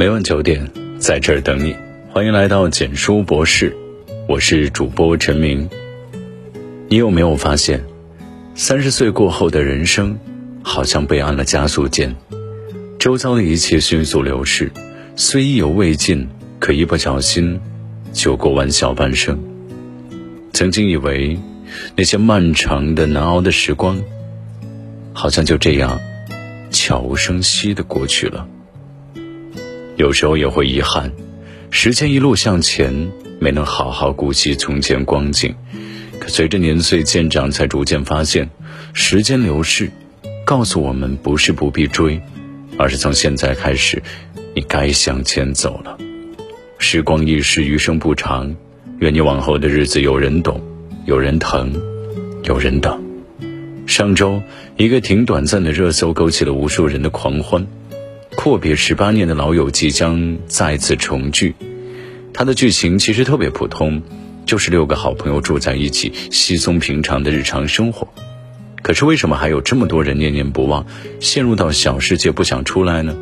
[0.00, 0.66] 每晚九点，
[0.98, 1.76] 在这儿等你。
[2.08, 3.76] 欢迎来到简书博士，
[4.26, 5.68] 我是主播陈明。
[6.88, 7.84] 你有没有发现，
[8.54, 10.18] 三十岁过后的人生，
[10.62, 12.16] 好像被按了加速键，
[12.98, 14.72] 周遭的一切迅速流逝，
[15.16, 16.26] 虽意犹未尽，
[16.58, 17.60] 可一不小心，
[18.10, 19.38] 就过完小半生。
[20.54, 21.38] 曾经以为，
[21.94, 24.00] 那些漫长的难熬的时光，
[25.12, 26.00] 好像就这样。
[26.70, 28.48] 悄无声息的过去了。
[30.00, 31.12] 有时候也会遗憾，
[31.70, 35.54] 时间一路向前，没能好好顾惜从前光景。
[36.18, 38.48] 可随着年岁渐长，才逐渐发现，
[38.94, 39.90] 时间流逝，
[40.46, 42.18] 告诉我们不是不必追，
[42.78, 44.02] 而是从现在开始，
[44.54, 45.98] 你该向前走了。
[46.78, 48.56] 时光易逝，余生不长，
[49.00, 50.62] 愿你往后的日子有人懂，
[51.04, 51.74] 有人疼，
[52.44, 52.98] 有人等。
[53.86, 54.40] 上周，
[54.78, 57.66] 一个挺短暂的热搜勾起了无数人的狂欢。
[58.42, 61.54] 阔别十八年的老友即将再次重聚。
[62.32, 64.00] 它的剧情其实特别普通，
[64.46, 68.08] 就是六个好朋友住在一起，稀松平常的日常生活。
[68.80, 70.86] 可是为什么还有这么多人念念不忘，
[71.20, 73.14] 陷入到小世界不想出来呢？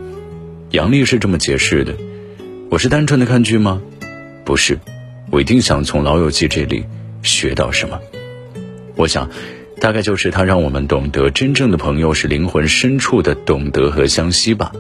[0.71, 1.97] 杨笠是这么解释的
[2.71, 3.83] ：“我是单纯的看剧吗？
[4.45, 4.79] 不是，
[5.33, 6.85] 我一定想从《老友记》这里
[7.25, 7.99] 学到什么。
[8.95, 9.29] 我想。”
[9.81, 14.73] 大概就是他让我们懂得，真正的朋友是灵魂深处的懂得和相惜吧。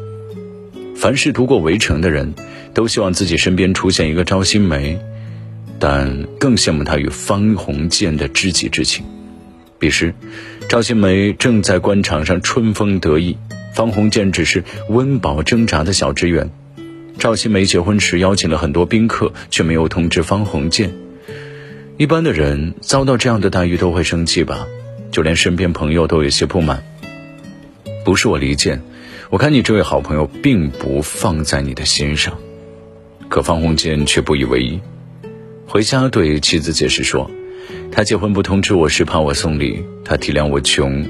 [0.98, 2.34] 凡是读过《围城》的人，
[2.74, 4.98] 都希望自己身边出现一个赵新梅，
[5.78, 9.04] 但更羡慕他与方鸿渐的知己之情。
[9.78, 10.12] 彼时，
[10.68, 13.38] 赵新梅正在官场上春风得意，
[13.72, 16.50] 方鸿渐只是温饱挣扎的小职员。
[17.16, 20.92] 赵新梅结婚时邀请了很多宾客，却没有通知方鸿渐。
[21.96, 24.66] 一般的人遭到这样的待遇都会生气吧。
[25.12, 26.82] 就连身边朋友都有些不满。
[28.04, 28.82] 不是我离间，
[29.30, 32.38] 我看你这位好朋友并不放在你的心上。
[33.28, 34.80] 可方鸿渐却不以为意，
[35.66, 37.30] 回家对妻子解释说
[37.92, 41.06] ：“他结婚不通知我是怕我送礼，他体谅我穷，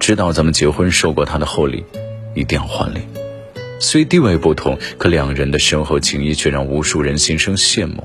[0.00, 1.84] 知道咱们结婚受过他的厚礼，
[2.34, 3.02] 一定要还礼。
[3.78, 8.02] 虽地位不同，可两人的深厚情谊却让无数人心生羡慕。”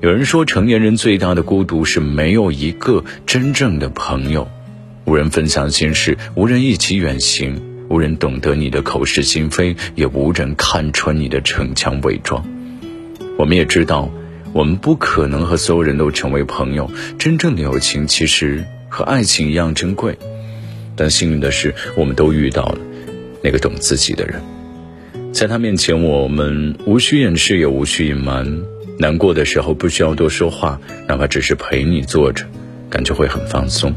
[0.00, 4.46] 有人说，成年人最大的孤独是没有一个真正的朋友，
[5.06, 7.60] 无人分享心事，无人一起远行，
[7.90, 12.42] 无人懂得你的口是心非，也无人看穿你的逞强伪装。
[13.36, 14.10] 我们也知道，
[14.54, 16.90] 我们不可能和所有人都成为朋友。
[17.18, 20.16] 真正的友情其实和爱情一样珍贵，
[20.96, 22.78] 但幸运的是，我们都遇到了
[23.42, 24.40] 那个懂自己的人，
[25.32, 28.62] 在他面前，我们无需掩饰，也无需隐瞒。
[28.98, 32.46] 难过的时候不需要多说话，哪怕只是陪你坐着，
[32.88, 33.92] 感觉会很放松。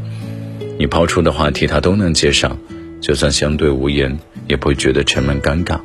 [0.78, 2.58] 你抛出的话题他都能接上，
[3.02, 4.18] 就算相对无言，
[4.48, 5.80] 也不会觉得沉闷尴尬。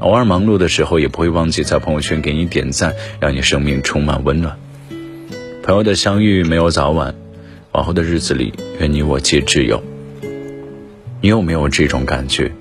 [0.00, 4.56] 偶尔忙碌的时候，也不会忘记在朋友圈给你点赞，让你生命充满温暖。
[5.62, 7.14] 朋友的相遇没有早晚，
[7.72, 9.82] 往后的日子里，愿你我皆挚友。
[11.22, 12.52] 你有没有这种感觉？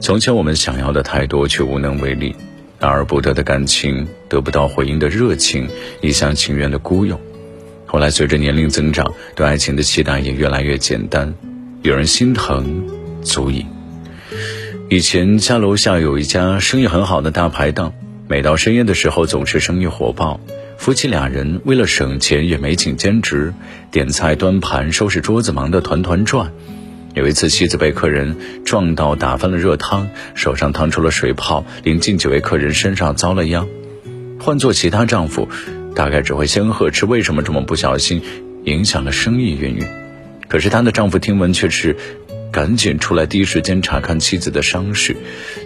[0.00, 2.34] 从前我们想要的太多，却无能为力。
[2.78, 5.66] 然而不得的感情，得不到回应的热情，
[6.00, 7.20] 一厢情愿的孤勇。
[7.90, 11.32] 后来随着年龄增长，对爱情的期待也越来越简单，
[11.80, 12.86] 有人心疼，
[13.22, 13.64] 足矣。
[14.90, 17.94] 以前家楼下有一家生意很好的大排档，
[18.28, 20.38] 每到深夜的时候总是生意火爆。
[20.76, 23.54] 夫妻俩人为了省钱，也没请兼职，
[23.90, 26.52] 点菜、端盘、收拾桌子，忙得团团转。
[27.14, 33.66] 有一次，妻子被客人撞到，打翻了热汤，手上烫出了水泡，临近几位客人身上遭了殃。
[34.38, 35.48] 换做其他丈夫，
[35.98, 38.22] 大概只会先呵斥为什么这么不小心，
[38.62, 39.84] 影响了生意运营。
[40.46, 41.96] 可是她的丈夫听闻却是
[42.52, 45.16] 赶紧出来，第一时间查看妻子的伤势，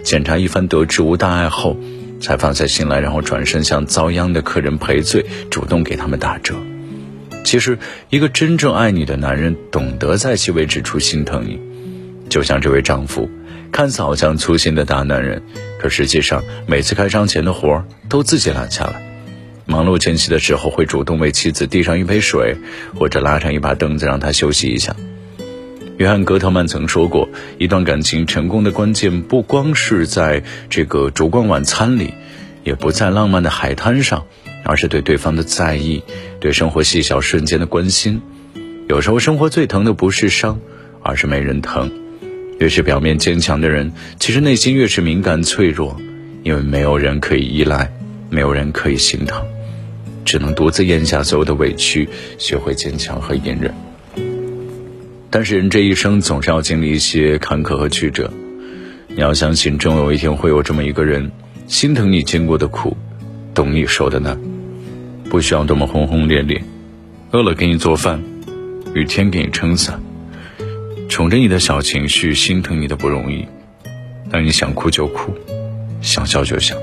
[0.03, 1.77] 检查一番得知无大碍后，
[2.19, 6.55] 才放下心来，然后转身向遭殃的客人赔罪，主动给他们打折。
[7.43, 7.77] 其实，
[8.09, 11.59] 一个真正爱你的男人，懂得在细微之处心疼你。
[12.27, 13.29] 就像这位丈夫，
[13.71, 15.43] 看似好像粗心的大男人，
[15.79, 19.12] 可实际上每次开张前的活儿都自己揽下来。
[19.65, 22.57] 忙碌间隙的时候，会主动为妻子递上一杯水，
[22.95, 24.95] 或者拉上一把凳子让她休息一下。
[25.97, 32.13] 约翰·格特曼曾说过，一段感情成功的关键，不光是在这个烛光晚餐里，
[32.63, 34.25] 也不在浪漫的海滩上。
[34.65, 36.01] 而是对对方的在意，
[36.39, 38.21] 对生活细小瞬间的关心。
[38.87, 40.57] 有时候，生活最疼的不是伤，
[41.01, 41.91] 而是没人疼。
[42.59, 45.99] 越是表面坚强的人，其实内心越是敏感脆弱，
[46.43, 47.91] 因为没有人可以依赖，
[48.33, 49.45] 没有人可以心疼，
[50.25, 52.09] 只能独自咽下所有的委屈，
[52.39, 53.71] 学会坚强和隐忍。
[55.29, 58.31] 但是，人这一生总是要经历一些坎坷和曲折，
[59.07, 61.31] 你要相信，终有一天会有这么一个人，
[61.67, 62.97] 心疼你经过的苦，
[63.53, 64.39] 懂你受的难。
[65.29, 66.63] 不需要多么轰轰烈烈，
[67.31, 68.23] 饿了给你做饭，
[68.93, 69.99] 雨天给你撑伞，
[71.09, 73.45] 宠着你的小情绪，心疼你的不容易。
[74.29, 75.33] 当你想哭就哭，
[76.01, 76.75] 想笑就笑，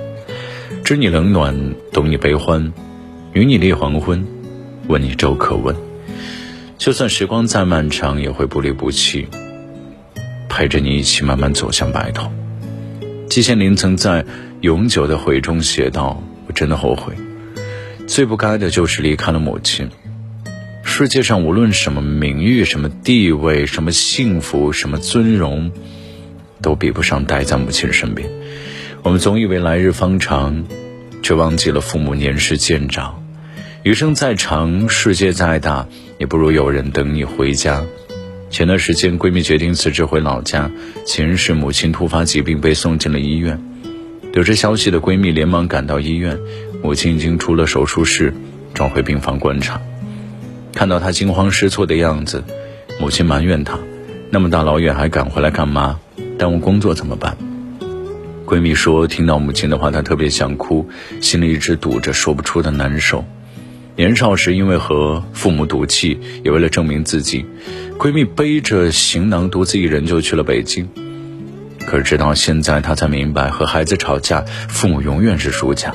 [0.90, 2.72] 知你冷暖，懂你悲欢，
[3.32, 4.26] 与你立黄昏，
[4.88, 5.72] 问你粥可温。
[6.78, 9.28] 就算时光再漫长，也会不离不弃。
[10.48, 12.32] 陪着你一起慢慢走向白头。
[13.28, 14.24] 季羡林曾在
[14.62, 17.14] 《永久的悔》中写道：“我真的后悔，
[18.08, 19.88] 最不该的就是离开了母亲。
[20.82, 25.70] 世界上无论什么名誉、什么地位、什么幸福、什么尊荣，
[26.60, 28.28] 都比不上待在母亲身边。
[29.04, 30.64] 我们总以为来日方长，
[31.22, 33.22] 却忘记了父母年事渐长。
[33.82, 35.86] 余生再长，世界再大，
[36.18, 37.82] 也不如有人等你回家。”
[38.50, 40.70] 前段时间，闺蜜决定辞职回老家。
[41.06, 43.62] 前世母亲突发疾病被送进了医院。
[44.32, 46.38] 得知消息的闺蜜连忙赶到医院，
[46.82, 48.34] 母亲已经出了手术室，
[48.74, 49.80] 转回病房观察。
[50.72, 52.44] 看到她惊慌失措的样子，
[53.00, 53.78] 母亲埋怨她
[54.30, 55.98] ：“那么大老远还赶回来干嘛？
[56.36, 57.36] 耽误工作怎么办？”
[58.50, 60.88] 闺蜜说：“听到母亲的话，她特别想哭，
[61.20, 63.24] 心里一直堵着说不出的难受。
[63.94, 67.46] 年少时因为和父母赌气，也为了证明自己。”
[67.96, 70.88] 闺蜜背着行囊，独自一人就去了北京。
[71.86, 75.94] 可是直到现在，她才明白，和孩子吵架，父母永远是输家，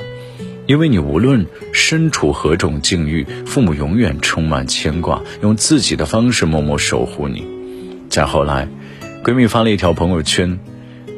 [0.66, 7.46] 因为你无论身处何种境遇，父母永远充满牵挂，用自己的方式默默守护你。
[8.10, 8.70] 再后来，
[9.26, 10.58] 闺蜜发了一条朋友圈：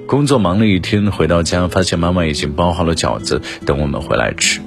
[0.08, 4.62] 工作忙了一天，回到家发现妈妈已经包好了饺子，等我们回来吃。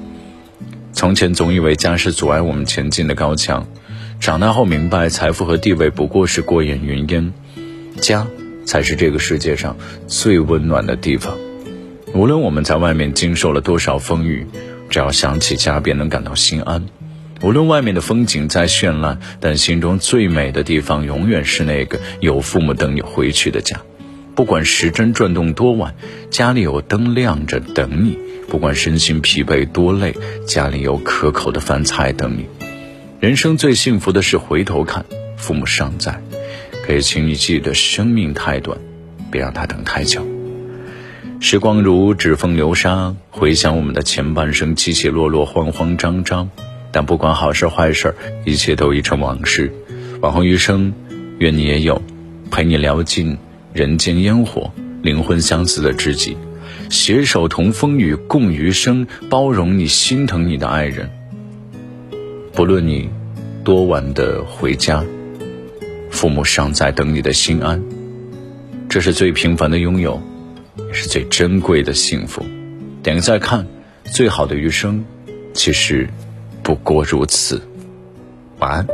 [0.92, 3.66] 从前总以为家是阻碍我们前进的高墙。
[4.20, 7.32] 长大后明白，财富和地位不过是过眼云烟，
[8.02, 8.26] 家
[8.66, 11.34] 才是这个世界上最温暖的地方。
[12.12, 14.46] 无论我们在外面经受了多少风雨，
[14.90, 16.84] 只要想起家，便能感到心安。
[17.40, 23.80] 无论外面的风景再绚烂，但心中最美的地方，永远是那个有父母等你回去的家。
[24.34, 25.94] 不管时针转动多晚，
[26.30, 28.16] 家里有灯亮着等你；
[28.48, 30.14] 不管身心疲惫多累，
[30.46, 32.46] 家里有可口的饭菜等你。
[33.20, 35.04] 人生最幸福的是回头看，
[35.36, 36.22] 父母尚在，
[36.86, 38.78] 可以请你记得，生命太短，
[39.30, 40.26] 别让他等太久。
[41.38, 46.50] 时光如指缝流沙，回想我们的前半生，起起落落，慌慌张张。
[46.92, 49.72] 但不管好事坏事，一切都已成往事。
[50.20, 50.92] 往后余生，
[51.38, 52.02] 愿你也有
[52.50, 53.38] 陪你聊尽
[53.72, 54.72] 人间烟火、
[55.02, 56.36] 灵魂相似的知己，
[56.90, 61.08] 携手同风雨，共余生，包容你、心疼你的爱人。
[62.52, 63.08] 不论你
[63.62, 65.04] 多晚的回家，
[66.10, 67.80] 父母尚在等你的心安，
[68.88, 70.20] 这是最平凡的拥有，
[70.88, 72.44] 也是最珍贵的幸福。
[73.02, 73.66] 点个再看，
[74.04, 75.04] 最好的余生，
[75.54, 76.08] 其实
[76.62, 77.62] 不过如此。
[78.58, 78.86] 晚安。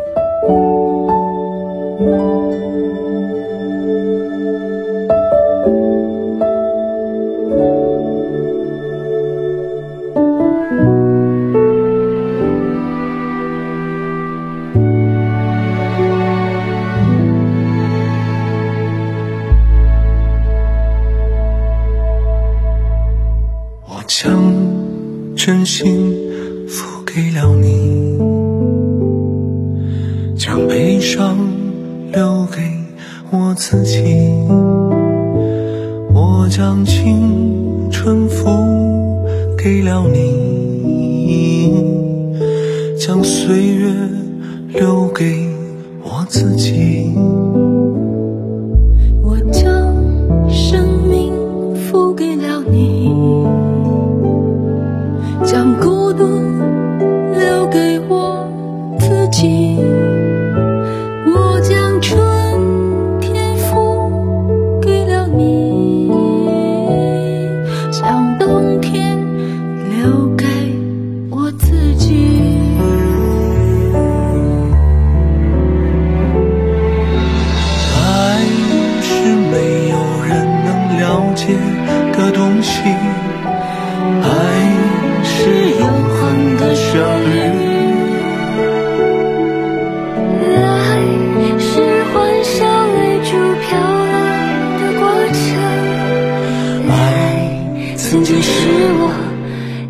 [25.46, 26.12] 真心
[26.66, 28.18] 付给了你，
[30.36, 31.38] 将悲伤
[32.10, 32.60] 留给
[33.30, 34.02] 我自己。
[36.12, 38.44] 我将青春付
[39.56, 41.70] 给了你，
[42.98, 43.94] 将岁月
[44.72, 45.46] 留给
[46.02, 47.14] 我自己。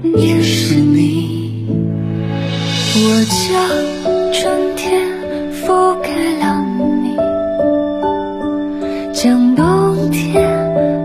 [0.03, 1.67] 也是你。
[2.99, 5.07] 我将春天
[5.53, 6.65] 付给了
[7.03, 7.15] 你
[9.12, 10.35] 将冬天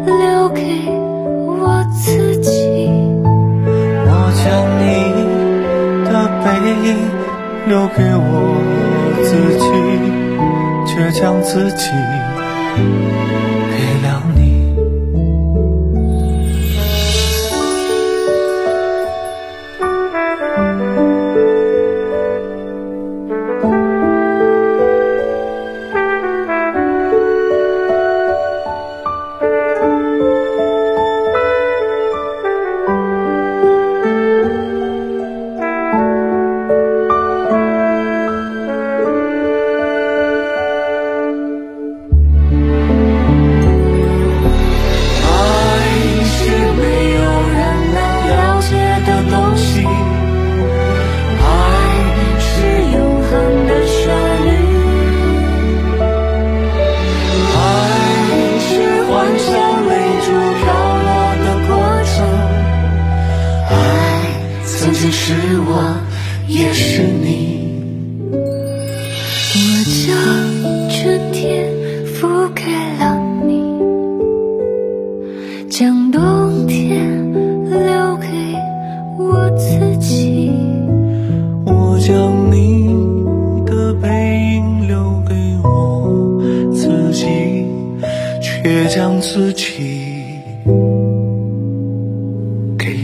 [0.06, 0.62] 留给
[1.60, 2.50] 我自己。
[4.06, 4.10] 我
[4.44, 4.46] 将
[4.80, 4.84] 你
[6.06, 6.12] 的
[6.44, 6.46] 背
[6.88, 6.90] 影
[7.68, 8.24] 留给我
[9.24, 9.30] 自
[9.60, 9.66] 己
[10.88, 11.90] 却将自己
[13.70, 13.74] 给
[14.08, 14.51] 了你。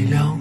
[0.09, 0.36] long.